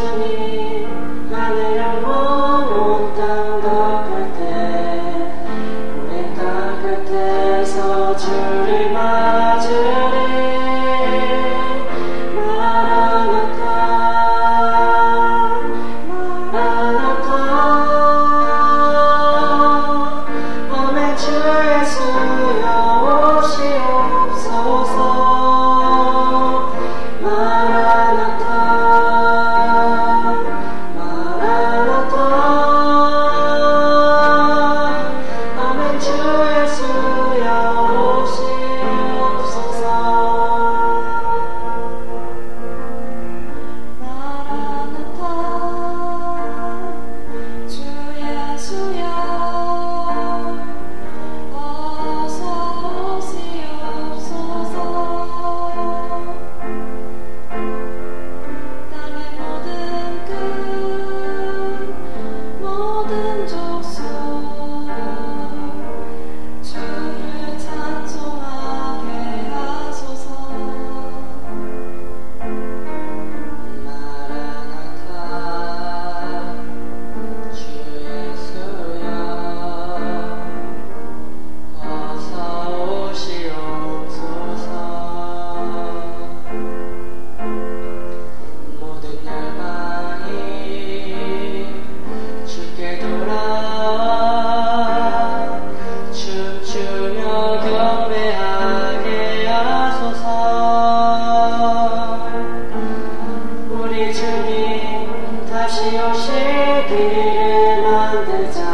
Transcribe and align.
You. 0.00 0.59